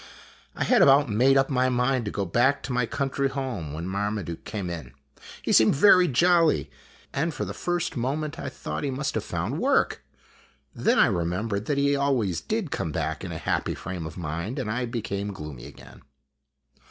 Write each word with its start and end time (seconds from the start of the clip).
I 0.55 0.63
had 0.63 0.81
about 0.81 1.09
made 1.11 1.37
up 1.37 1.51
my 1.51 1.69
mind 1.69 2.05
to 2.05 2.11
go 2.11 2.25
back 2.25 2.63
to 2.63 2.73
my 2.73 2.87
country 2.87 3.29
home, 3.29 3.71
when 3.71 3.85
Marmaduke 3.87 4.45
came 4.45 4.67
in. 4.67 4.93
He 5.43 5.53
seemed 5.53 5.75
very 5.75 6.07
jolly, 6.07 6.71
and 7.13 7.31
for 7.35 7.45
the 7.45 7.53
first 7.53 7.95
mo 7.95 8.15
ment 8.15 8.39
I 8.39 8.49
thought 8.49 8.83
he 8.83 8.89
must 8.89 9.13
have 9.13 9.23
found 9.23 9.59
work. 9.59 10.03
Then 10.73 10.97
I 10.97 11.05
remembered 11.05 11.61
O 11.65 11.65
that 11.65 11.77
he 11.77 11.95
always 11.95 12.41
did 12.41 12.71
come 12.71 12.91
back 12.91 13.23
in 13.23 13.31
a 13.31 13.37
happy 13.37 13.75
frame 13.75 14.07
of 14.07 14.17
mind, 14.17 14.57
and 14.57 14.71
I 14.71 14.87
became 14.87 15.33
gloomy 15.33 15.67
again. 15.67 16.01